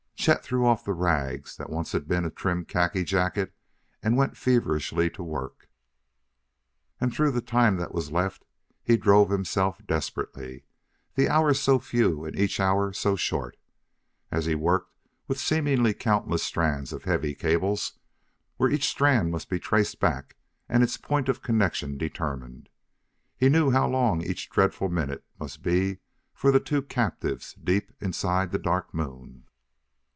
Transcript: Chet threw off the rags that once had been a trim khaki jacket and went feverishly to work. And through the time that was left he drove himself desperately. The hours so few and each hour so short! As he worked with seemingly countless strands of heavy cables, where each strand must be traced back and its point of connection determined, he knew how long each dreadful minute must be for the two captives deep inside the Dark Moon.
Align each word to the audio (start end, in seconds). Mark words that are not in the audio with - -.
Chet 0.15 0.43
threw 0.43 0.67
off 0.67 0.85
the 0.85 0.93
rags 0.93 1.57
that 1.57 1.71
once 1.71 1.93
had 1.93 2.07
been 2.07 2.25
a 2.25 2.29
trim 2.29 2.63
khaki 2.63 3.03
jacket 3.03 3.53
and 4.03 4.15
went 4.15 4.37
feverishly 4.37 5.09
to 5.09 5.23
work. 5.23 5.67
And 6.99 7.11
through 7.11 7.31
the 7.31 7.41
time 7.41 7.77
that 7.77 7.91
was 7.91 8.11
left 8.11 8.45
he 8.83 8.97
drove 8.97 9.31
himself 9.31 9.81
desperately. 9.83 10.63
The 11.15 11.27
hours 11.27 11.59
so 11.59 11.79
few 11.79 12.23
and 12.23 12.37
each 12.37 12.59
hour 12.59 12.93
so 12.93 13.15
short! 13.15 13.57
As 14.31 14.45
he 14.45 14.53
worked 14.53 14.93
with 15.27 15.39
seemingly 15.39 15.91
countless 15.91 16.43
strands 16.43 16.93
of 16.93 17.05
heavy 17.05 17.33
cables, 17.33 17.93
where 18.57 18.69
each 18.69 18.85
strand 18.87 19.31
must 19.31 19.49
be 19.49 19.57
traced 19.57 19.99
back 19.99 20.35
and 20.69 20.83
its 20.83 20.97
point 20.97 21.29
of 21.29 21.41
connection 21.41 21.97
determined, 21.97 22.69
he 23.35 23.49
knew 23.49 23.71
how 23.71 23.87
long 23.89 24.21
each 24.21 24.51
dreadful 24.51 24.87
minute 24.87 25.25
must 25.39 25.63
be 25.63 25.97
for 26.31 26.51
the 26.51 26.59
two 26.59 26.83
captives 26.83 27.55
deep 27.55 27.91
inside 27.99 28.51
the 28.51 28.59
Dark 28.59 28.93
Moon. 28.93 29.45